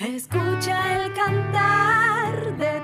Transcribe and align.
Escucha 0.00 0.96
el 0.96 1.12
cantar 1.12 2.56
de 2.56 2.79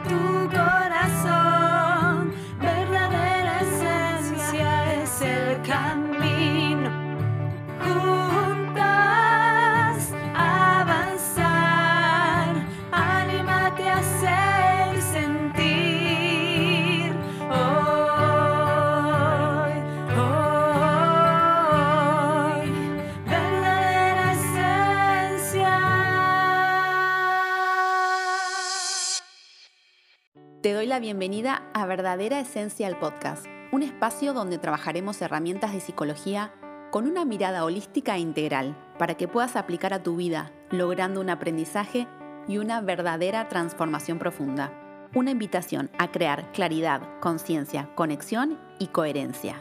bienvenida 31.00 31.62
a 31.74 31.84
Verdadera 31.84 32.40
Esencia 32.40 32.88
el 32.88 32.96
Podcast, 32.96 33.44
un 33.70 33.82
espacio 33.82 34.32
donde 34.32 34.56
trabajaremos 34.56 35.20
herramientas 35.20 35.72
de 35.72 35.80
psicología 35.80 36.52
con 36.90 37.06
una 37.06 37.26
mirada 37.26 37.64
holística 37.64 38.16
e 38.16 38.20
integral 38.20 38.74
para 38.98 39.14
que 39.14 39.28
puedas 39.28 39.56
aplicar 39.56 39.92
a 39.92 40.02
tu 40.02 40.16
vida, 40.16 40.52
logrando 40.70 41.20
un 41.20 41.28
aprendizaje 41.28 42.06
y 42.48 42.58
una 42.58 42.80
verdadera 42.80 43.48
transformación 43.48 44.18
profunda. 44.18 44.72
Una 45.14 45.32
invitación 45.32 45.90
a 45.98 46.10
crear 46.10 46.50
claridad, 46.52 47.02
conciencia, 47.20 47.90
conexión 47.94 48.58
y 48.78 48.86
coherencia. 48.86 49.56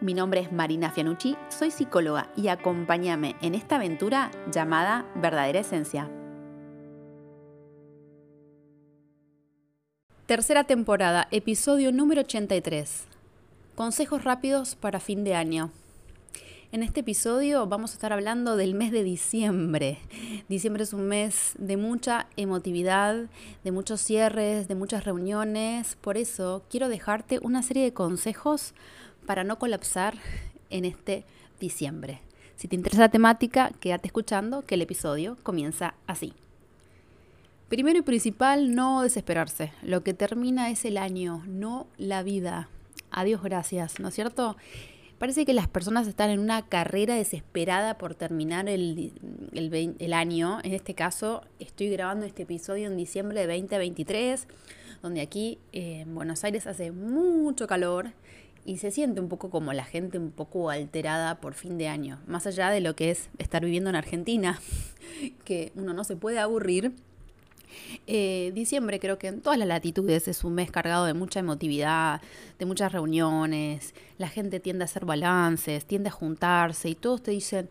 Mi 0.00 0.12
nombre 0.12 0.40
es 0.40 0.52
Marina 0.52 0.90
Fianucci, 0.90 1.36
soy 1.50 1.70
psicóloga 1.70 2.30
y 2.36 2.48
acompáñame 2.48 3.36
en 3.42 3.54
esta 3.54 3.76
aventura 3.76 4.32
llamada 4.50 5.06
Verdadera 5.14 5.60
Esencia. 5.60 6.10
Tercera 10.26 10.64
temporada, 10.64 11.28
episodio 11.32 11.92
número 11.92 12.22
83. 12.22 13.04
Consejos 13.74 14.24
rápidos 14.24 14.74
para 14.74 14.98
fin 14.98 15.22
de 15.22 15.34
año. 15.34 15.70
En 16.72 16.82
este 16.82 17.00
episodio 17.00 17.66
vamos 17.66 17.90
a 17.90 17.94
estar 17.96 18.10
hablando 18.10 18.56
del 18.56 18.72
mes 18.72 18.90
de 18.90 19.02
diciembre. 19.02 19.98
Diciembre 20.48 20.84
es 20.84 20.94
un 20.94 21.08
mes 21.08 21.52
de 21.58 21.76
mucha 21.76 22.26
emotividad, 22.38 23.26
de 23.64 23.70
muchos 23.70 24.00
cierres, 24.00 24.66
de 24.66 24.74
muchas 24.74 25.04
reuniones. 25.04 25.98
Por 26.00 26.16
eso 26.16 26.62
quiero 26.70 26.88
dejarte 26.88 27.38
una 27.42 27.62
serie 27.62 27.82
de 27.82 27.92
consejos 27.92 28.72
para 29.26 29.44
no 29.44 29.58
colapsar 29.58 30.16
en 30.70 30.86
este 30.86 31.26
diciembre. 31.60 32.22
Si 32.56 32.66
te 32.66 32.76
interesa 32.76 33.02
la 33.02 33.10
temática, 33.10 33.72
quédate 33.78 34.08
escuchando 34.08 34.62
que 34.62 34.76
el 34.76 34.80
episodio 34.80 35.36
comienza 35.42 35.96
así. 36.06 36.32
Primero 37.68 37.98
y 37.98 38.02
principal, 38.02 38.74
no 38.74 39.02
desesperarse. 39.02 39.72
Lo 39.82 40.02
que 40.02 40.14
termina 40.14 40.70
es 40.70 40.84
el 40.84 40.98
año, 40.98 41.42
no 41.46 41.86
la 41.96 42.22
vida. 42.22 42.68
Adiós, 43.10 43.42
gracias, 43.42 44.00
¿no 44.00 44.08
es 44.08 44.14
cierto? 44.14 44.56
Parece 45.18 45.46
que 45.46 45.54
las 45.54 45.68
personas 45.68 46.06
están 46.06 46.30
en 46.30 46.40
una 46.40 46.66
carrera 46.66 47.14
desesperada 47.14 47.96
por 47.96 48.14
terminar 48.14 48.68
el, 48.68 50.12
año. 50.12 50.58
En 50.62 50.74
este 50.74 50.94
caso, 50.94 51.42
estoy 51.58 51.88
grabando 51.88 52.26
este 52.26 52.42
episodio 52.42 52.88
en 52.88 52.96
diciembre 52.96 53.46
de 53.46 53.46
2023, 53.46 54.46
donde 55.02 55.22
aquí 55.22 55.58
en 55.72 56.14
Buenos 56.14 56.44
Aires 56.44 56.66
hace 56.66 56.92
mucho 56.92 57.66
calor 57.66 58.12
y 58.66 58.78
se 58.78 58.90
siente 58.90 59.20
un 59.20 59.28
poco 59.28 59.48
como 59.48 59.72
la 59.72 59.84
gente 59.84 60.18
un 60.18 60.30
poco 60.30 60.68
alterada 60.68 61.40
por 61.40 61.54
fin 61.54 61.78
de 61.78 61.88
año. 61.88 62.20
Más 62.26 62.46
allá 62.46 62.68
de 62.70 62.80
lo 62.80 62.94
que 62.94 63.10
es 63.10 63.30
estar 63.38 63.64
viviendo 63.64 63.88
en 63.90 63.96
Argentina, 63.96 64.60
que 65.44 65.72
uno 65.76 65.94
no 65.94 66.04
se 66.04 66.16
puede 66.16 66.38
aburrir. 66.40 66.92
Eh, 68.06 68.52
diciembre 68.54 69.00
creo 69.00 69.18
que 69.18 69.28
en 69.28 69.40
todas 69.40 69.58
las 69.58 69.68
latitudes 69.68 70.28
es 70.28 70.44
un 70.44 70.54
mes 70.54 70.70
cargado 70.70 71.06
de 71.06 71.14
mucha 71.14 71.40
emotividad, 71.40 72.20
de 72.58 72.66
muchas 72.66 72.92
reuniones, 72.92 73.94
la 74.18 74.28
gente 74.28 74.60
tiende 74.60 74.84
a 74.84 74.86
hacer 74.86 75.04
balances, 75.04 75.84
tiende 75.84 76.08
a 76.08 76.12
juntarse 76.12 76.88
y 76.88 76.94
todos 76.94 77.22
te 77.22 77.30
dicen, 77.30 77.68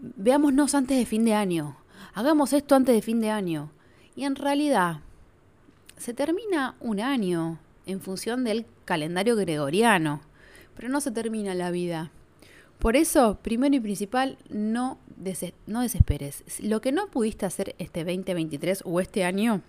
veámonos 0.00 0.74
antes 0.74 0.98
de 0.98 1.06
fin 1.06 1.24
de 1.24 1.34
año, 1.34 1.76
hagamos 2.14 2.52
esto 2.52 2.74
antes 2.74 2.94
de 2.94 3.02
fin 3.02 3.20
de 3.20 3.30
año. 3.30 3.70
Y 4.14 4.24
en 4.24 4.34
realidad 4.34 5.00
se 5.96 6.14
termina 6.14 6.74
un 6.80 7.00
año 7.00 7.58
en 7.86 8.00
función 8.00 8.44
del 8.44 8.66
calendario 8.84 9.36
gregoriano, 9.36 10.20
pero 10.76 10.88
no 10.88 11.00
se 11.00 11.10
termina 11.10 11.54
la 11.54 11.70
vida. 11.70 12.10
Por 12.78 12.94
eso, 12.96 13.38
primero 13.42 13.74
y 13.74 13.80
principal, 13.80 14.38
no, 14.50 14.98
no 15.66 15.80
desesperes. 15.82 16.44
Lo 16.60 16.80
que 16.80 16.92
no 16.92 17.08
pudiste 17.08 17.44
hacer 17.44 17.74
este 17.78 18.04
2023 18.04 18.82
o 18.84 19.00
este 19.00 19.24
año, 19.24 19.62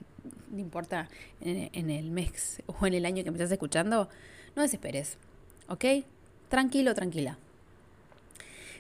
no 0.52 0.60
importa 0.60 1.10
en, 1.42 1.70
en, 1.74 1.90
el 1.90 2.12
mes 2.12 2.62
o 2.68 2.86
en 2.86 2.94
el 2.94 3.06
año 3.06 3.24
que 3.24 3.32
me 3.32 3.38
estás 3.38 3.52
escuchando, 3.52 4.10
no 4.56 4.62
desesperes. 4.62 5.18
¿Ok? 5.68 5.86
Tranquilo, 6.50 6.94
tranquila. 6.94 7.38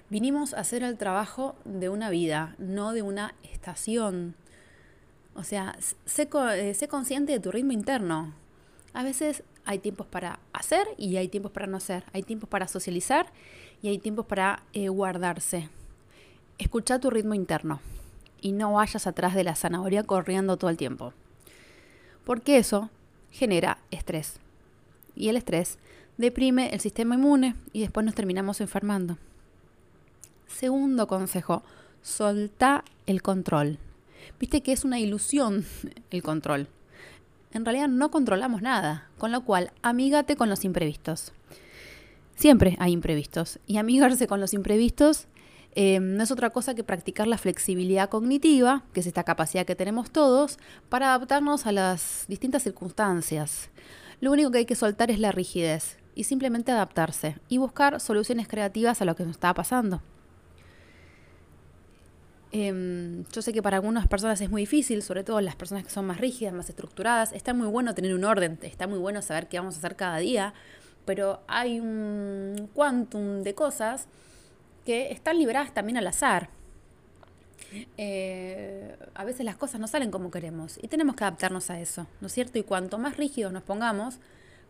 Vinimos 0.09 0.53
a 0.53 0.62
hacer 0.62 0.84
el 0.84 0.97
trabajo 0.97 1.56
de 1.66 1.89
una 1.89 2.09
vida, 2.09 2.56
no 2.57 2.94
de 2.94 3.01
una 3.01 3.35
estación. 3.44 4.35
O 5.35 5.44
sea, 5.44 5.75
sé, 6.06 6.29
eh, 6.56 6.73
sé 6.73 6.88
consciente 6.88 7.31
de 7.31 7.39
tu 7.39 7.51
ritmo 7.51 7.72
interno. 7.72 8.34
A 8.94 9.03
veces 9.03 9.44
hay 9.69 9.78
tiempos 9.78 10.07
para 10.07 10.40
hacer 10.52 10.88
y 10.97 11.18
hay 11.18 11.28
tiempos 11.28 11.52
para 11.52 11.68
no 11.68 11.78
hacer. 11.78 12.03
Hay 12.12 12.24
tiempos 12.24 12.50
para 12.50 12.68
socializar 12.68 13.28
y 13.84 13.90
hay 13.90 14.00
tiempos 14.00 14.25
para 14.25 14.63
eh, 14.74 14.90
guardarse. 14.90 15.69
Escucha 16.57 16.97
tu 16.97 17.12
ritmo 17.12 17.35
interno 17.35 17.80
y 18.41 18.52
no 18.52 18.74
vayas 18.74 19.06
atrás 19.06 19.35
de 19.35 19.44
la 19.44 19.53
zanahoria 19.53 20.02
corriendo 20.02 20.57
todo 20.57 20.72
el 20.72 20.78
tiempo. 20.78 21.13
Porque 22.25 22.57
eso 22.57 22.90
genera 23.30 23.78
estrés. 23.91 24.40
Y 25.16 25.30
el 25.30 25.38
estrés 25.38 25.78
deprime 26.18 26.74
el 26.74 26.80
sistema 26.80 27.13
inmune 27.13 27.53
y 27.72 27.81
después 27.81 28.03
nos 28.03 28.16
terminamos 28.16 28.62
enfermando. 28.62 29.19
Segundo 30.47 31.06
consejo, 31.06 31.62
solta 32.01 32.84
el 33.06 33.22
control. 33.22 33.78
Viste 34.40 34.62
que 34.62 34.72
es 34.72 34.84
una 34.84 34.97
ilusión 34.97 35.63
el 36.09 36.24
control. 36.24 36.69
En 37.52 37.66
realidad 37.66 37.88
no 37.88 38.12
controlamos 38.12 38.62
nada, 38.62 39.10
con 39.18 39.32
lo 39.32 39.42
cual 39.42 39.72
amígate 39.82 40.36
con 40.36 40.50
los 40.50 40.66
imprevistos. 40.66 41.34
Siempre 42.36 42.78
hay 42.80 42.94
imprevistos 42.94 43.60
y 43.68 43.78
amigarse 43.78 44.28
con 44.28 44.40
los 44.40 44.54
imprevistos 44.54 45.28
eh, 45.76 46.00
no 46.00 46.24
es 46.24 46.32
otra 46.32 46.50
cosa 46.50 46.74
que 46.74 46.84
practicar 46.84 47.28
la 47.28 47.38
flexibilidad 47.38 48.10
cognitiva, 48.10 48.84
que 48.94 49.02
es 49.02 49.08
esta 49.08 49.24
capacidad 49.24 49.66
que 49.66 49.76
tenemos 49.76 50.10
todos, 50.12 50.58
para 50.90 51.14
adaptarnos 51.14 51.66
a 51.68 51.72
las 51.72 52.26
distintas 52.28 52.64
circunstancias. 52.64 53.70
Lo 54.20 54.31
único 54.31 54.52
que 54.52 54.60
hay 54.60 54.66
que 54.66 54.76
soltar 54.76 55.12
es 55.12 55.20
la 55.20 55.31
rigidez 55.31 55.98
y 56.16 56.24
simplemente 56.26 56.72
adaptarse 56.72 57.38
y 57.48 57.58
buscar 57.60 58.00
soluciones 58.00 58.48
creativas 58.48 59.02
a 59.02 59.06
lo 59.06 59.16
que 59.16 59.24
nos 59.24 59.34
está 59.34 59.54
pasando. 59.54 60.02
Eh, 62.52 63.24
yo 63.32 63.42
sé 63.42 63.54
que 63.54 63.62
para 63.62 63.78
algunas 63.78 64.08
personas 64.08 64.42
es 64.42 64.50
muy 64.50 64.64
difícil, 64.64 65.04
sobre 65.04 65.24
todo 65.24 65.40
las 65.42 65.56
personas 65.56 65.84
que 65.84 65.92
son 65.92 66.06
más 66.06 66.20
rígidas, 66.20 66.54
más 66.54 66.70
estructuradas. 66.70 67.32
Está 67.34 67.54
muy 67.54 67.68
bueno 67.68 67.94
tener 67.94 68.14
un 68.14 68.24
orden, 68.24 68.58
está 68.62 68.88
muy 68.88 69.00
bueno 69.00 69.22
saber 69.22 69.48
qué 69.48 69.60
vamos 69.60 69.76
a 69.76 69.78
hacer 69.80 69.96
cada 69.96 70.18
día, 70.18 70.54
pero 71.06 71.42
hay 71.48 71.80
un 71.80 72.70
quantum 72.74 73.44
de 73.44 73.54
cosas 73.54 74.08
que 74.86 75.12
están 75.12 75.38
liberadas 75.38 75.74
también 75.74 75.98
al 75.98 76.08
azar. 76.08 76.50
Eh, 77.98 78.96
a 79.14 79.24
veces 79.24 79.46
las 79.46 79.56
cosas 79.56 79.80
no 79.80 79.88
salen 79.88 80.10
como 80.10 80.31
queremos 80.31 80.80
y 80.81 80.88
tenemos 80.88 81.16
que 81.16 81.24
adaptarnos 81.24 81.70
a 81.70 81.80
eso, 81.80 82.08
¿no 82.20 82.28
es 82.28 82.34
cierto? 82.34 82.58
Y 82.58 82.64
cuanto 82.64 82.98
más 82.98 83.18
rígidos 83.18 83.54
nos 83.54 83.62
pongamos, 83.62 84.18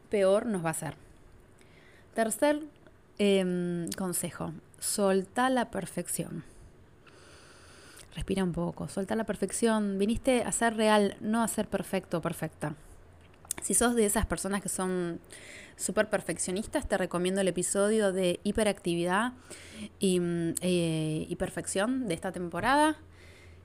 peor 0.09 0.45
nos 0.45 0.65
va 0.65 0.71
a 0.71 0.73
ser. 0.73 0.95
Tercer 2.13 2.61
eh, 3.19 3.87
consejo, 3.95 4.51
solta 4.79 5.49
la 5.49 5.71
perfección. 5.71 6.43
Respira 8.19 8.43
un 8.43 8.51
poco, 8.51 8.89
suelta 8.89 9.15
la 9.15 9.23
perfección. 9.23 9.97
Viniste 9.97 10.43
a 10.43 10.51
ser 10.51 10.75
real, 10.75 11.15
no 11.21 11.41
a 11.41 11.47
ser 11.47 11.69
perfecto 11.69 12.17
o 12.17 12.21
perfecta. 12.21 12.75
Si 13.61 13.73
sos 13.73 13.95
de 13.95 14.05
esas 14.05 14.25
personas 14.25 14.61
que 14.61 14.67
son 14.67 15.21
súper 15.77 16.09
perfeccionistas, 16.09 16.85
te 16.85 16.97
recomiendo 16.97 17.39
el 17.39 17.47
episodio 17.47 18.11
de 18.11 18.41
hiperactividad 18.43 19.31
y, 20.01 20.19
eh, 20.59 21.27
y 21.29 21.35
perfección 21.37 22.09
de 22.09 22.13
esta 22.13 22.33
temporada, 22.33 22.97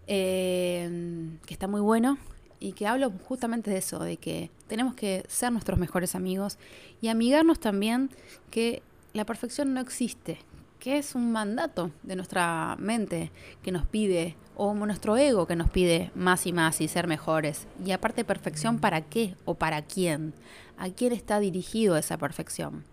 eh, 0.07 1.37
que 1.47 1.53
está 1.53 1.67
muy 1.67 1.81
bueno 1.81 2.17
y 2.61 2.75
que 2.75 2.87
hablo 2.87 3.11
justamente 3.25 3.73
de 3.73 3.79
eso, 3.79 3.99
de 4.05 4.19
que 4.19 4.53
tenemos 4.69 4.95
que 4.95 5.25
ser 5.27 5.51
nuestros 5.51 5.81
mejores 5.81 6.15
amigos 6.15 6.59
y 7.01 7.09
amigarnos 7.09 7.59
también 7.59 8.09
que 8.53 8.85
la 9.15 9.27
perfección 9.27 9.75
no 9.75 9.81
existe, 9.81 10.39
que 10.85 10.99
es 10.99 11.15
un 11.15 11.33
mandato 11.33 11.93
de 12.03 12.15
nuestra 12.15 12.77
mente 12.79 13.33
que 13.63 13.73
nos 13.73 13.87
pide, 13.87 14.37
o 14.55 14.75
nuestro 14.75 15.17
ego 15.17 15.47
que 15.47 15.57
nos 15.57 15.71
pide 15.71 16.11
más 16.15 16.45
y 16.45 16.53
más 16.53 16.83
y 16.83 16.89
ser 16.89 17.07
mejores. 17.07 17.67
Y 17.83 17.93
aparte, 17.93 18.23
perfección, 18.23 18.79
¿para 18.81 19.01
qué 19.01 19.35
o 19.47 19.55
para 19.55 19.81
quién? 19.81 20.35
¿A 20.77 20.91
quién 20.91 21.15
está 21.15 21.41
dirigido 21.41 21.97
esa 21.97 22.19
perfección? 22.19 22.85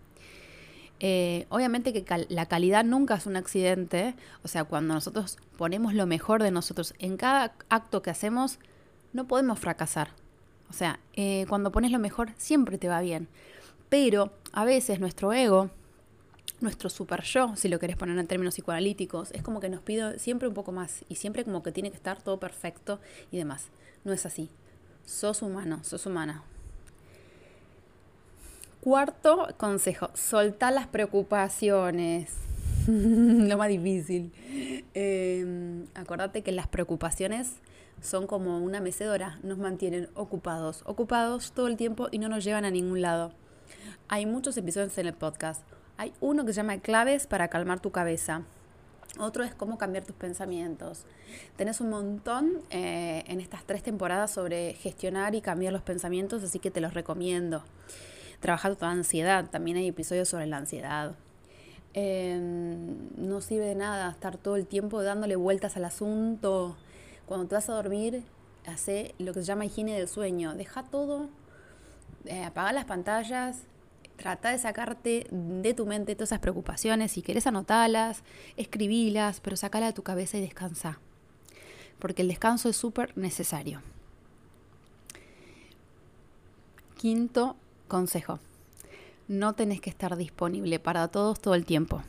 Eh, 1.00 1.44
obviamente 1.50 1.92
que 1.92 2.26
la 2.30 2.46
calidad 2.46 2.82
nunca 2.82 3.16
es 3.16 3.26
un 3.26 3.36
accidente, 3.36 4.14
o 4.42 4.48
sea, 4.48 4.64
cuando 4.64 4.94
nosotros 4.94 5.36
ponemos 5.58 5.92
lo 5.92 6.06
mejor 6.06 6.42
de 6.42 6.50
nosotros 6.50 6.94
en 6.98 7.18
cada 7.18 7.52
acto 7.68 8.00
que 8.00 8.08
hacemos, 8.08 8.58
no 9.12 9.28
podemos 9.28 9.58
fracasar. 9.58 10.12
O 10.70 10.72
sea, 10.72 10.98
eh, 11.12 11.44
cuando 11.46 11.70
pones 11.72 11.90
lo 11.90 11.98
mejor 11.98 12.30
siempre 12.38 12.78
te 12.78 12.88
va 12.88 13.02
bien. 13.02 13.28
Pero 13.90 14.32
a 14.52 14.64
veces 14.64 14.98
nuestro 14.98 15.34
ego, 15.34 15.68
nuestro 16.62 16.88
super 16.88 17.22
yo, 17.22 17.54
si 17.56 17.68
lo 17.68 17.78
querés 17.78 17.96
poner 17.96 18.18
en 18.18 18.26
términos 18.26 18.54
psicoanalíticos, 18.54 19.32
es 19.32 19.42
como 19.42 19.60
que 19.60 19.68
nos 19.68 19.82
pide 19.82 20.18
siempre 20.18 20.48
un 20.48 20.54
poco 20.54 20.72
más 20.72 21.04
y 21.08 21.16
siempre 21.16 21.44
como 21.44 21.62
que 21.62 21.72
tiene 21.72 21.90
que 21.90 21.96
estar 21.96 22.22
todo 22.22 22.38
perfecto 22.38 23.00
y 23.30 23.38
demás. 23.38 23.66
No 24.04 24.12
es 24.12 24.24
así. 24.26 24.50
Sos 25.04 25.42
humano, 25.42 25.82
sos 25.82 26.06
humana. 26.06 26.44
Cuarto 28.80 29.48
consejo, 29.58 30.10
soltar 30.14 30.72
las 30.72 30.86
preocupaciones. 30.86 32.32
Lo 32.88 33.56
más 33.56 33.68
difícil. 33.68 34.32
Eh, 34.94 35.84
acordate 35.94 36.42
que 36.42 36.52
las 36.52 36.66
preocupaciones 36.66 37.56
son 38.00 38.26
como 38.26 38.58
una 38.58 38.80
mecedora, 38.80 39.38
nos 39.42 39.58
mantienen 39.58 40.08
ocupados, 40.14 40.82
ocupados 40.86 41.52
todo 41.52 41.68
el 41.68 41.76
tiempo 41.76 42.08
y 42.10 42.18
no 42.18 42.28
nos 42.28 42.42
llevan 42.42 42.64
a 42.64 42.70
ningún 42.70 43.00
lado. 43.00 43.32
Hay 44.08 44.26
muchos 44.26 44.56
episodios 44.56 44.98
en 44.98 45.06
el 45.06 45.14
podcast. 45.14 45.62
Hay 45.96 46.12
uno 46.20 46.44
que 46.44 46.52
se 46.52 46.58
llama 46.58 46.78
Claves 46.78 47.26
para 47.26 47.48
calmar 47.48 47.80
tu 47.80 47.90
cabeza. 47.90 48.42
Otro 49.18 49.44
es 49.44 49.54
cómo 49.54 49.76
cambiar 49.76 50.04
tus 50.04 50.16
pensamientos. 50.16 51.04
Tenés 51.56 51.80
un 51.80 51.90
montón 51.90 52.62
eh, 52.70 53.24
en 53.26 53.40
estas 53.40 53.64
tres 53.64 53.82
temporadas 53.82 54.30
sobre 54.30 54.74
gestionar 54.74 55.34
y 55.34 55.42
cambiar 55.42 55.72
los 55.72 55.82
pensamientos, 55.82 56.42
así 56.42 56.58
que 56.58 56.70
te 56.70 56.80
los 56.80 56.94
recomiendo. 56.94 57.62
Trabajar 58.40 58.74
tu 58.76 58.86
ansiedad, 58.86 59.50
también 59.50 59.76
hay 59.76 59.88
episodios 59.88 60.28
sobre 60.28 60.46
la 60.46 60.56
ansiedad. 60.56 61.14
Eh, 61.94 62.38
no 63.16 63.42
sirve 63.42 63.66
de 63.66 63.74
nada 63.74 64.10
estar 64.10 64.38
todo 64.38 64.56
el 64.56 64.66
tiempo 64.66 65.02
dándole 65.02 65.36
vueltas 65.36 65.76
al 65.76 65.84
asunto. 65.84 66.76
Cuando 67.26 67.46
te 67.46 67.54
vas 67.54 67.68
a 67.68 67.74
dormir, 67.74 68.24
hace 68.66 69.14
lo 69.18 69.34
que 69.34 69.40
se 69.40 69.46
llama 69.46 69.66
higiene 69.66 69.94
del 69.94 70.08
sueño. 70.08 70.54
Deja 70.54 70.84
todo, 70.84 71.28
eh, 72.24 72.44
apaga 72.44 72.72
las 72.72 72.86
pantallas, 72.86 73.64
trata 74.22 74.50
de 74.50 74.58
sacarte 74.58 75.26
de 75.32 75.74
tu 75.74 75.84
mente 75.84 76.14
todas 76.14 76.28
esas 76.28 76.38
preocupaciones. 76.38 77.10
Si 77.10 77.22
querés 77.22 77.48
anotarlas, 77.48 78.22
escribilas, 78.56 79.40
pero 79.40 79.56
sacala 79.56 79.86
de 79.86 79.92
tu 79.94 80.04
cabeza 80.04 80.38
y 80.38 80.40
descansa. 80.40 81.00
Porque 81.98 82.22
el 82.22 82.28
descanso 82.28 82.68
es 82.68 82.76
súper 82.76 83.16
necesario. 83.18 83.82
Quinto 86.96 87.56
consejo. 87.88 88.38
No 89.26 89.54
tenés 89.54 89.80
que 89.80 89.90
estar 89.90 90.16
disponible 90.16 90.78
para 90.78 91.08
todos 91.08 91.40
todo 91.40 91.56
el 91.56 91.64
tiempo. 91.64 92.04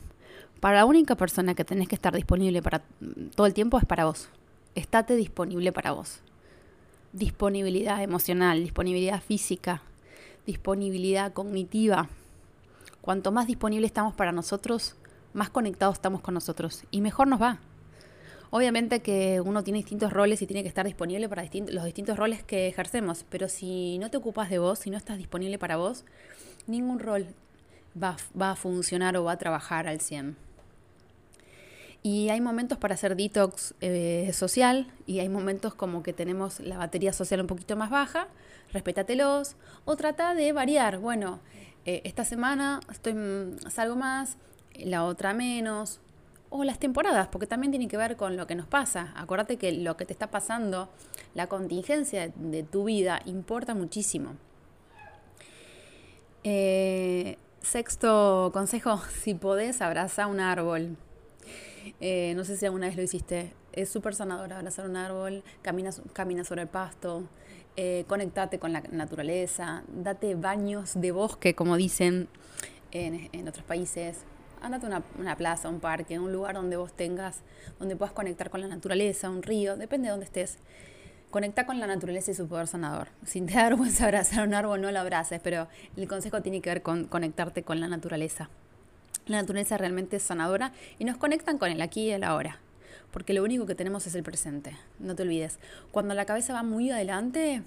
Para 0.60 0.76
la 0.76 0.84
única 0.84 1.16
persona 1.16 1.56
que 1.56 1.64
tenés 1.64 1.88
que 1.88 1.96
estar 1.96 2.14
disponible 2.14 2.62
para 2.62 2.84
todo 3.34 3.48
el 3.48 3.54
tiempo 3.54 3.76
es 3.78 3.84
para 3.86 4.04
vos. 4.04 4.28
Estate 4.76 5.16
disponible 5.16 5.72
para 5.72 5.90
vos. 5.90 6.20
Disponibilidad 7.12 8.00
emocional, 8.00 8.62
disponibilidad 8.62 9.20
física, 9.20 9.82
disponibilidad 10.46 11.32
cognitiva. 11.32 12.08
Cuanto 13.00 13.32
más 13.32 13.46
disponible 13.46 13.86
estamos 13.86 14.14
para 14.14 14.32
nosotros, 14.32 14.96
más 15.32 15.50
conectados 15.50 15.96
estamos 15.96 16.20
con 16.20 16.34
nosotros 16.34 16.84
y 16.90 17.00
mejor 17.00 17.28
nos 17.28 17.40
va. 17.40 17.58
Obviamente 18.50 19.00
que 19.00 19.40
uno 19.40 19.64
tiene 19.64 19.80
distintos 19.80 20.12
roles 20.12 20.40
y 20.40 20.46
tiene 20.46 20.62
que 20.62 20.68
estar 20.68 20.86
disponible 20.86 21.28
para 21.28 21.42
los 21.42 21.84
distintos 21.84 22.16
roles 22.16 22.44
que 22.44 22.68
ejercemos, 22.68 23.24
pero 23.28 23.48
si 23.48 23.98
no 23.98 24.10
te 24.10 24.16
ocupas 24.16 24.48
de 24.48 24.58
vos, 24.58 24.78
si 24.78 24.90
no 24.90 24.96
estás 24.96 25.18
disponible 25.18 25.58
para 25.58 25.76
vos, 25.76 26.04
ningún 26.68 27.00
rol 27.00 27.26
va, 28.00 28.16
va 28.40 28.52
a 28.52 28.56
funcionar 28.56 29.16
o 29.16 29.24
va 29.24 29.32
a 29.32 29.38
trabajar 29.38 29.88
al 29.88 30.00
100. 30.00 30.43
Y 32.06 32.28
hay 32.28 32.42
momentos 32.42 32.76
para 32.76 32.94
hacer 32.94 33.16
detox 33.16 33.74
eh, 33.80 34.30
social 34.34 34.92
y 35.06 35.20
hay 35.20 35.30
momentos 35.30 35.74
como 35.74 36.02
que 36.02 36.12
tenemos 36.12 36.60
la 36.60 36.76
batería 36.76 37.14
social 37.14 37.40
un 37.40 37.46
poquito 37.46 37.76
más 37.76 37.88
baja, 37.88 38.28
respétatelos 38.74 39.56
o 39.86 39.96
trata 39.96 40.34
de 40.34 40.52
variar. 40.52 40.98
Bueno, 40.98 41.40
eh, 41.86 42.02
esta 42.04 42.26
semana 42.26 42.80
estoy, 42.92 43.14
salgo 43.70 43.96
más, 43.96 44.36
la 44.74 45.04
otra 45.04 45.32
menos, 45.32 46.00
o 46.50 46.62
las 46.62 46.78
temporadas, 46.78 47.28
porque 47.28 47.46
también 47.46 47.70
tiene 47.70 47.88
que 47.88 47.96
ver 47.96 48.18
con 48.18 48.36
lo 48.36 48.46
que 48.46 48.54
nos 48.54 48.66
pasa. 48.66 49.14
Acordate 49.16 49.56
que 49.56 49.72
lo 49.72 49.96
que 49.96 50.04
te 50.04 50.12
está 50.12 50.30
pasando, 50.30 50.90
la 51.32 51.46
contingencia 51.46 52.30
de 52.36 52.62
tu 52.64 52.84
vida, 52.84 53.22
importa 53.24 53.74
muchísimo. 53.74 54.34
Eh, 56.44 57.38
sexto 57.62 58.50
consejo, 58.52 59.00
si 59.22 59.32
podés, 59.32 59.80
abraza 59.80 60.26
un 60.26 60.40
árbol. 60.40 60.98
Eh, 62.00 62.32
no 62.36 62.44
sé 62.44 62.56
si 62.56 62.66
alguna 62.66 62.86
vez 62.86 62.96
lo 62.96 63.02
hiciste. 63.02 63.52
Es 63.72 63.88
súper 63.88 64.14
sanador 64.14 64.52
abrazar 64.52 64.88
un 64.88 64.96
árbol, 64.96 65.42
camina, 65.62 65.92
sobre 66.44 66.62
el 66.62 66.68
pasto, 66.68 67.24
eh, 67.76 68.04
conectate 68.06 68.58
con 68.58 68.72
la 68.72 68.82
naturaleza, 68.92 69.82
date 69.88 70.34
baños 70.34 70.92
de 70.94 71.10
bosque, 71.10 71.54
como 71.54 71.76
dicen 71.76 72.28
en, 72.92 73.28
en 73.32 73.48
otros 73.48 73.64
países. 73.64 74.18
Andate 74.62 74.86
a 74.86 74.88
una, 74.88 75.02
una, 75.18 75.36
plaza, 75.36 75.68
un 75.68 75.80
parque, 75.80 76.18
un 76.18 76.32
lugar 76.32 76.54
donde 76.54 76.76
vos 76.76 76.92
tengas, 76.92 77.40
donde 77.78 77.96
puedas 77.96 78.14
conectar 78.14 78.48
con 78.48 78.60
la 78.60 78.68
naturaleza, 78.68 79.28
un 79.28 79.42
río, 79.42 79.76
depende 79.76 80.06
de 80.06 80.10
dónde 80.12 80.24
estés. 80.24 80.58
Conecta 81.30 81.66
con 81.66 81.80
la 81.80 81.88
naturaleza 81.88 82.30
y 82.30 82.34
su 82.34 82.46
poder 82.46 82.68
sanador. 82.68 83.08
Si 83.24 83.40
te 83.40 83.54
da 83.54 83.64
vergüenza 83.70 84.04
abrazar 84.04 84.46
un 84.46 84.54
árbol, 84.54 84.80
no 84.80 84.92
lo 84.92 85.00
abraces, 85.00 85.40
pero 85.42 85.66
el 85.96 86.06
consejo 86.06 86.42
tiene 86.42 86.60
que 86.60 86.70
ver 86.70 86.82
con 86.82 87.06
conectarte 87.06 87.64
con 87.64 87.80
la 87.80 87.88
naturaleza. 87.88 88.48
La 89.26 89.38
naturaleza 89.38 89.78
realmente 89.78 90.16
es 90.16 90.22
sanadora 90.22 90.72
y 90.98 91.04
nos 91.04 91.16
conectan 91.16 91.58
con 91.58 91.70
el 91.70 91.80
aquí 91.80 92.02
y 92.02 92.10
el 92.10 92.24
ahora. 92.24 92.60
Porque 93.10 93.32
lo 93.32 93.42
único 93.42 93.64
que 93.64 93.74
tenemos 93.74 94.06
es 94.06 94.14
el 94.14 94.22
presente. 94.22 94.76
No 94.98 95.14
te 95.14 95.22
olvides. 95.22 95.58
Cuando 95.92 96.14
la 96.14 96.26
cabeza 96.26 96.52
va 96.52 96.62
muy 96.62 96.90
adelante, 96.90 97.62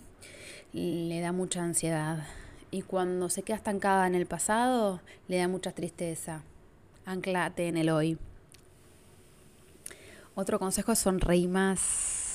le 0.74 1.20
da 1.20 1.32
mucha 1.32 1.64
ansiedad. 1.64 2.26
Y 2.70 2.82
cuando 2.82 3.30
se 3.30 3.44
queda 3.44 3.56
estancada 3.56 4.08
en 4.08 4.16
el 4.16 4.26
pasado, 4.26 5.02
le 5.28 5.38
da 5.38 5.48
mucha 5.48 5.72
tristeza. 5.72 6.44
Anclate 7.06 7.70
en 7.70 7.78
el 7.78 7.90
hoy. 7.90 8.18
Otro 10.36 10.60
consejo 10.60 10.92
es 10.92 11.00
sonreír 11.00 11.50
más. 11.50 12.27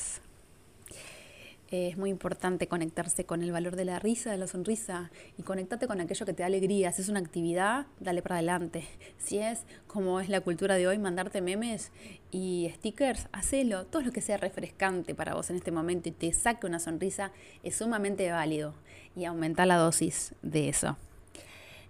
Es 1.72 1.96
muy 1.96 2.10
importante 2.10 2.66
conectarse 2.66 3.24
con 3.24 3.42
el 3.42 3.50
valor 3.50 3.76
de 3.76 3.86
la 3.86 3.98
risa, 3.98 4.30
de 4.30 4.36
la 4.36 4.46
sonrisa 4.46 5.10
y 5.38 5.42
conectarte 5.42 5.86
con 5.86 6.02
aquello 6.02 6.26
que 6.26 6.34
te 6.34 6.42
da 6.42 6.48
alegría. 6.48 6.92
Si 6.92 7.00
es 7.00 7.08
una 7.08 7.20
actividad, 7.20 7.86
dale 7.98 8.20
para 8.20 8.34
adelante. 8.34 8.84
Si 9.16 9.38
es, 9.38 9.64
como 9.86 10.20
es 10.20 10.28
la 10.28 10.42
cultura 10.42 10.74
de 10.74 10.86
hoy, 10.86 10.98
mandarte 10.98 11.40
memes 11.40 11.90
y 12.30 12.70
stickers, 12.74 13.26
hacelo. 13.32 13.86
Todo 13.86 14.02
lo 14.02 14.12
que 14.12 14.20
sea 14.20 14.36
refrescante 14.36 15.14
para 15.14 15.32
vos 15.34 15.48
en 15.48 15.56
este 15.56 15.70
momento 15.70 16.10
y 16.10 16.12
te 16.12 16.30
saque 16.34 16.66
una 16.66 16.78
sonrisa 16.78 17.32
es 17.62 17.76
sumamente 17.76 18.30
válido. 18.30 18.74
Y 19.16 19.24
aumenta 19.24 19.64
la 19.64 19.76
dosis 19.76 20.34
de 20.42 20.68
eso. 20.68 20.98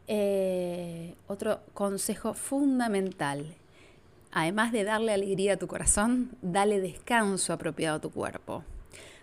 Eh, 0.06 1.16
otro 1.26 1.58
consejo 1.74 2.34
fundamental. 2.34 3.56
Además 4.30 4.70
de 4.70 4.84
darle 4.84 5.12
alegría 5.12 5.54
a 5.54 5.56
tu 5.56 5.66
corazón, 5.66 6.30
dale 6.40 6.80
descanso 6.80 7.52
apropiado 7.52 7.96
a 7.96 8.00
tu 8.00 8.12
cuerpo. 8.12 8.62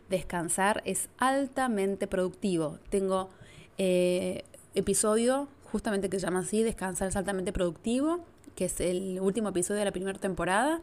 Descansar 0.09 0.81
es 0.85 1.09
altamente 1.17 2.07
productivo. 2.07 2.79
Tengo 2.89 3.29
eh, 3.77 4.43
episodio 4.75 5.47
justamente 5.71 6.09
que 6.09 6.19
se 6.19 6.25
llama 6.25 6.39
así, 6.39 6.63
Descansar 6.63 7.09
es 7.09 7.15
altamente 7.15 7.53
productivo, 7.53 8.25
que 8.55 8.65
es 8.65 8.79
el 8.81 9.19
último 9.21 9.49
episodio 9.49 9.79
de 9.79 9.85
la 9.85 9.91
primera 9.91 10.17
temporada. 10.17 10.81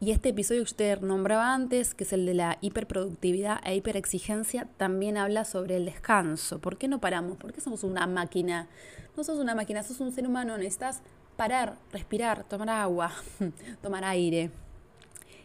Y 0.00 0.12
este 0.12 0.28
episodio 0.28 0.60
que 0.60 0.70
usted 0.70 1.00
nombraba 1.00 1.54
antes, 1.54 1.94
que 1.94 2.04
es 2.04 2.12
el 2.12 2.24
de 2.24 2.34
la 2.34 2.58
hiperproductividad 2.60 3.60
e 3.64 3.74
hiperexigencia, 3.74 4.68
también 4.76 5.16
habla 5.16 5.44
sobre 5.44 5.76
el 5.76 5.84
descanso. 5.86 6.60
¿Por 6.60 6.78
qué 6.78 6.86
no 6.86 7.00
paramos? 7.00 7.36
¿Por 7.36 7.52
qué 7.52 7.60
somos 7.60 7.82
una 7.82 8.06
máquina? 8.06 8.68
No 9.16 9.24
sos 9.24 9.38
una 9.38 9.56
máquina, 9.56 9.82
sos 9.82 9.98
un 9.98 10.12
ser 10.12 10.28
humano, 10.28 10.56
necesitas 10.56 11.02
parar, 11.36 11.78
respirar, 11.92 12.44
tomar 12.44 12.70
agua, 12.70 13.12
tomar 13.82 14.04
aire. 14.04 14.52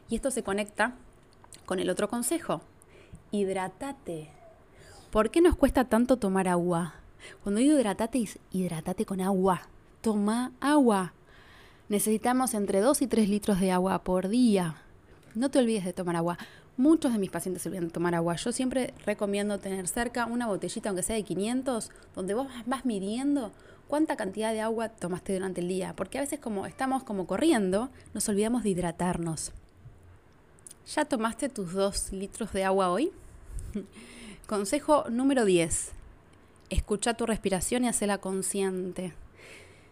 Y 0.08 0.16
esto 0.16 0.30
se 0.30 0.44
conecta 0.44 0.96
con 1.66 1.80
el 1.80 1.90
otro 1.90 2.08
consejo, 2.08 2.62
hidratate. 3.34 4.30
¿Por 5.12 5.32
qué 5.32 5.42
nos 5.42 5.56
cuesta 5.56 5.86
tanto 5.86 6.18
tomar 6.18 6.48
agua? 6.48 6.94
Cuando 7.42 7.60
digo 7.60 7.78
hidratate, 7.78 8.24
hidratate 8.52 9.06
con 9.06 9.22
agua. 9.22 9.64
Toma 10.02 10.52
agua. 10.62 11.14
Necesitamos 11.90 12.54
entre 12.54 12.80
2 12.80 13.02
y 13.02 13.08
3 13.08 13.30
litros 13.30 13.60
de 13.60 13.72
agua 13.72 14.04
por 14.04 14.28
día. 14.30 14.76
No 15.34 15.50
te 15.50 15.58
olvides 15.58 15.84
de 15.84 15.94
tomar 15.94 16.16
agua. 16.16 16.38
Muchos 16.78 17.12
de 17.12 17.18
mis 17.18 17.32
pacientes 17.32 17.64
se 17.64 17.70
olvidan 17.70 17.88
de 17.88 17.94
tomar 17.94 18.14
agua. 18.14 18.36
Yo 18.36 18.52
siempre 18.52 18.94
recomiendo 19.04 19.58
tener 19.58 19.88
cerca 19.88 20.28
una 20.28 20.46
botellita, 20.46 20.90
aunque 20.90 21.02
sea 21.02 21.16
de 21.16 21.24
500, 21.24 21.90
donde 22.16 22.36
vos 22.36 22.48
vas 22.68 22.86
midiendo 22.86 23.52
cuánta 23.88 24.16
cantidad 24.16 24.54
de 24.54 24.62
agua 24.62 24.90
tomaste 24.90 25.34
durante 25.34 25.62
el 25.62 25.70
día. 25.70 25.96
Porque 25.96 26.20
a 26.20 26.22
veces 26.22 26.40
como 26.40 26.68
estamos 26.68 27.04
como 27.04 27.26
corriendo, 27.26 27.90
nos 28.14 28.30
olvidamos 28.30 28.62
de 28.62 28.70
hidratarnos. 28.70 29.54
¿Ya 30.86 31.06
tomaste 31.06 31.50
tus 31.50 31.74
2 31.74 32.12
litros 32.12 32.54
de 32.54 32.64
agua 32.64 32.92
hoy? 32.92 33.12
Consejo 34.48 35.06
número 35.10 35.46
10. 35.46 35.92
Escucha 36.70 37.14
tu 37.16 37.26
respiración 37.26 37.84
y 37.84 37.88
hacela 37.88 38.18
consciente. 38.20 39.14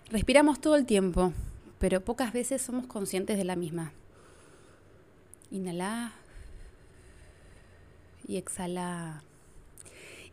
Respiramos 0.10 0.60
todo 0.60 0.76
el 0.76 0.86
tiempo, 0.86 1.34
pero 1.80 2.02
pocas 2.02 2.34
veces 2.34 2.62
somos 2.62 2.88
conscientes 2.88 3.38
de 3.38 3.46
la 3.46 3.56
misma. 3.56 3.94
Inhala 5.52 6.14
y 8.28 8.38
exhala. 8.38 9.24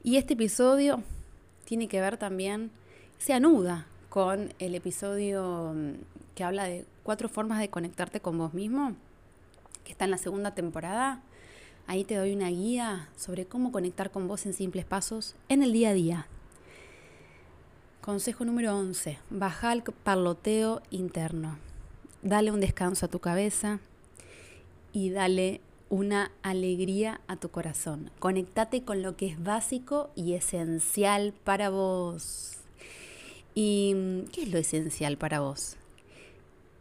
Y 0.03 0.17
este 0.17 0.35
episodio 0.35 1.03
tiene 1.65 1.89
que 1.89 2.01
ver 2.01 2.17
también, 2.17 2.71
se 3.19 3.33
anuda 3.33 3.87
con 4.09 4.55
el 4.59 4.75
episodio 4.75 5.73
mm, 5.75 5.93
que 6.35 6.45
habla 6.45 6.65
de 6.65 6.87
cuatro 7.03 7.29
formas 7.29 7.59
de 7.59 7.69
conectarte 7.69 8.21
con 8.21 8.39
vos 8.39 8.55
mismo, 8.55 8.95
que 9.85 9.93
está 9.93 10.05
en 10.05 10.13
la 10.13 10.19
segunda 10.19 10.55
temporada. 10.55 11.23
Ahí 11.89 12.05
te 12.05 12.17
doy 12.17 12.35
una 12.35 12.51
guía 12.51 13.09
sobre 13.17 13.47
cómo 13.47 13.73
conectar 13.73 14.11
con 14.11 14.29
vos 14.29 14.45
en 14.45 14.53
simples 14.53 14.85
pasos 14.85 15.35
en 15.49 15.63
el 15.63 15.73
día 15.73 15.89
a 15.89 15.95
día. 15.95 16.27
Consejo 18.03 18.45
número 18.45 18.77
11. 18.77 19.19
Baja 19.31 19.73
el 19.73 19.83
parloteo 19.83 20.83
interno. 20.91 21.59
Dale 22.21 22.51
un 22.51 22.61
descanso 22.61 23.07
a 23.07 23.09
tu 23.09 23.21
cabeza 23.21 23.81
y 24.93 25.09
dale 25.09 25.63
una 25.89 26.31
alegría 26.43 27.23
a 27.27 27.37
tu 27.37 27.49
corazón. 27.49 28.11
Conectate 28.19 28.83
con 28.83 29.01
lo 29.01 29.17
que 29.17 29.29
es 29.29 29.43
básico 29.43 30.11
y 30.15 30.35
esencial 30.35 31.33
para 31.43 31.71
vos. 31.71 32.59
¿Y 33.55 34.27
qué 34.31 34.43
es 34.43 34.51
lo 34.51 34.59
esencial 34.59 35.17
para 35.17 35.41
vos? 35.41 35.79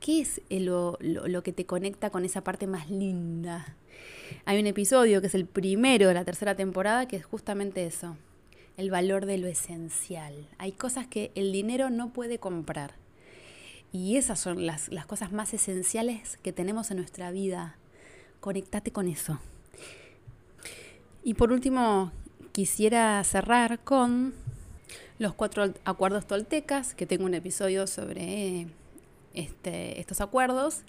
¿Qué 0.08 0.22
es 0.22 0.42
lo, 0.50 0.98
lo, 1.02 1.44
que 1.44 1.52
te 1.52 1.66
conecta 1.66 2.12
con 2.12 2.24
esa 2.24 2.42
parte 2.42 2.66
más 2.66 2.90
linda? 2.90 3.76
Hay 4.46 4.58
un 4.58 4.66
episodio 4.66 5.20
que 5.20 5.28
es 5.28 5.36
el 5.36 5.46
primero 5.46 6.08
de 6.08 6.14
la 6.14 6.24
tercera 6.24 6.56
temporada 6.56 7.10
que 7.10 7.18
es 7.18 7.26
justamente 7.26 7.86
eso, 7.86 8.16
el 8.78 8.90
valor 8.90 9.26
de 9.26 9.38
lo 9.38 9.48
esencial. 9.48 10.48
Hay 10.60 10.72
cosas 10.72 11.08
que 11.08 11.34
el 11.36 11.52
dinero 11.52 11.90
no 11.90 12.14
puede 12.14 12.40
comprar. 12.40 12.94
Y 13.92 14.16
esas 14.16 14.40
son 14.40 14.66
las, 14.66 14.88
las 14.88 15.06
cosas 15.06 15.34
más 15.34 15.54
esenciales 15.54 16.38
que 16.38 16.54
tenemos 16.54 16.90
en 16.90 17.00
nuestra 17.00 17.30
vida. 17.32 17.76
Conectate 18.40 18.94
con 18.94 19.10
eso. 19.10 19.42
Y 21.22 21.34
por 21.34 21.52
último, 21.52 22.14
quisiera 22.54 23.22
cerrar 23.26 23.80
con 23.84 24.34
los 25.20 25.34
cuatro 25.34 25.74
acuerdos 25.84 26.26
toltecas, 26.28 26.96
que 26.96 27.06
tengo 27.06 27.26
un 27.26 27.34
episodio 27.34 27.88
sobre 27.88 28.68
este, 29.38 30.00
estos 30.00 30.22
acuerdos, 30.22 30.84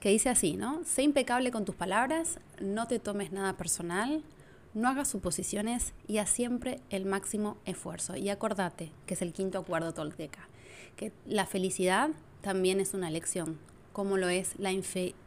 que 0.00 0.10
dice 0.10 0.28
así, 0.28 0.56
¿no? 0.56 0.82
Sé 0.84 1.02
impecable 1.02 1.50
con 1.50 1.64
tus 1.64 1.74
palabras, 1.74 2.38
no 2.60 2.86
te 2.86 2.98
tomes 2.98 3.32
nada 3.32 3.56
personal, 3.56 4.22
no 4.74 4.88
hagas 4.88 5.08
suposiciones 5.08 5.94
y 6.06 6.18
haz 6.18 6.30
siempre 6.30 6.80
el 6.90 7.06
máximo 7.06 7.56
esfuerzo. 7.64 8.16
Y 8.16 8.28
acordate, 8.28 8.92
que 9.06 9.14
es 9.14 9.22
el 9.22 9.32
quinto 9.32 9.58
acuerdo 9.58 9.94
tolteca, 9.94 10.48
que 10.96 11.12
la 11.26 11.46
felicidad 11.46 12.10
también 12.42 12.80
es 12.80 12.92
una 12.92 13.10
lección, 13.10 13.58
como 13.92 14.16
lo 14.18 14.28
es 14.28 14.58
la, 14.58 14.70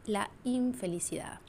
la 0.06 0.30
infelicidad. 0.44 1.40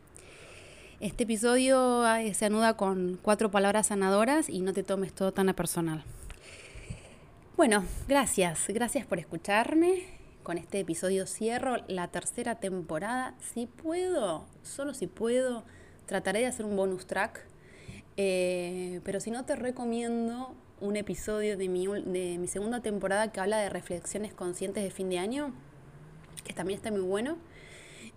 Este 1.00 1.24
episodio 1.24 2.04
se 2.34 2.46
anuda 2.46 2.76
con 2.76 3.20
cuatro 3.22 3.52
palabras 3.52 3.88
sanadoras 3.88 4.50
y 4.50 4.62
no 4.62 4.74
te 4.74 4.84
tomes 4.84 5.14
todo 5.14 5.32
tan 5.32 5.48
a 5.50 5.54
personal. 5.56 6.04
Bueno, 7.56 7.86
gracias, 8.08 8.66
gracias 8.70 9.06
por 9.06 9.20
escucharme. 9.20 10.19
Con 10.44 10.58
este 10.58 10.80
episodio 10.80 11.28
cierro 11.28 11.78
la 11.88 12.08
tercera 12.08 12.56
temporada. 12.56 13.36
Si 13.54 13.68
puedo, 13.68 14.46
solo 14.64 14.94
si 14.94 15.08
puedo, 15.08 15.64
trataré 16.06 16.40
de 16.40 16.48
hacer 16.48 16.66
un 16.66 16.76
bonus 16.76 17.06
track 17.06 17.46
eh, 18.22 19.00
pero 19.06 19.22
si 19.22 19.32
no, 19.32 19.46
te 19.46 19.56
recomiendo 19.56 20.54
un 20.82 20.98
episodio 20.98 21.56
de 21.56 21.70
mi, 21.70 21.88
de 21.88 22.38
mi 22.38 22.48
segunda 22.48 22.82
temporada 22.82 23.32
que 23.32 23.40
habla 23.40 23.60
de 23.60 23.70
reflexiones 23.70 24.34
conscientes 24.34 24.84
de 24.84 24.92
fin 24.92 25.10
de 25.10 25.20
año, 25.20 25.54
que 26.44 26.52
también 26.52 26.76
está 26.76 26.92
muy 26.92 27.00
bueno. 27.00 27.38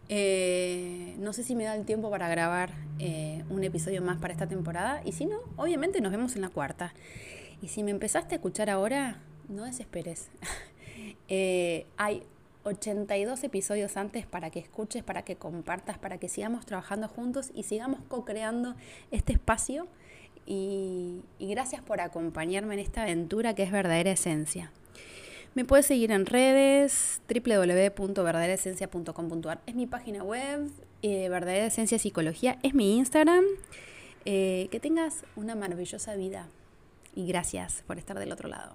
Eh, 0.08 1.14
no 1.20 1.32
sé 1.32 1.44
si 1.44 1.54
me 1.54 1.62
da 1.62 1.76
el 1.76 1.84
tiempo 1.84 2.10
para 2.10 2.28
grabar 2.28 2.72
eh, 2.98 3.44
un 3.48 3.62
episodio 3.62 4.02
más 4.02 4.18
para 4.18 4.32
esta 4.32 4.48
temporada. 4.48 5.02
Y 5.04 5.12
si 5.12 5.24
no, 5.24 5.38
obviamente 5.54 6.00
nos 6.00 6.10
vemos 6.10 6.34
en 6.34 6.42
la 6.42 6.48
cuarta. 6.48 6.94
Y 7.60 7.68
si 7.68 7.84
me 7.84 7.92
empezaste 7.92 8.34
a 8.34 8.38
escuchar 8.38 8.70
ahora, 8.70 9.20
no 9.48 9.66
desesperes. 9.66 10.30
hay 11.96 12.22
82 12.64 13.44
episodios 13.44 13.96
antes 13.96 14.26
para 14.26 14.50
que 14.50 14.58
escuches, 14.58 15.02
para 15.02 15.22
que 15.22 15.36
compartas, 15.36 15.96
para 15.98 16.18
que 16.18 16.28
sigamos 16.28 16.66
trabajando 16.66 17.08
juntos 17.08 17.50
y 17.54 17.62
sigamos 17.64 18.00
co-creando 18.08 18.74
este 19.10 19.32
espacio. 19.32 19.88
Y, 20.46 21.22
gracias 21.38 21.82
por 21.82 22.00
acompañarme 22.00 22.74
en 22.74 22.80
esta 22.80 23.02
aventura 23.02 23.54
que 23.54 23.62
es 23.62 23.70
verdadera 23.70 24.10
esencia. 24.10 24.72
Me 25.54 25.64
puedes 25.64 25.86
seguir 25.86 26.10
en 26.12 26.26
redes 26.26 27.22
www.verdaderaesencia.com.ar 27.28 29.60
es 29.66 29.74
mi 29.74 29.86
página 29.86 30.24
web, 30.24 30.70
eh, 31.02 31.28
Verdadera 31.28 31.66
Esencia 31.66 31.98
Psicología 31.98 32.58
es 32.62 32.72
mi 32.74 32.96
Instagram. 32.96 33.44
Eh, 34.24 34.68
que 34.70 34.80
tengas 34.80 35.24
una 35.34 35.56
maravillosa 35.56 36.14
vida 36.14 36.46
y 37.14 37.26
gracias 37.26 37.82
por 37.86 37.98
estar 37.98 38.18
del 38.18 38.32
otro 38.32 38.48
lado. 38.48 38.74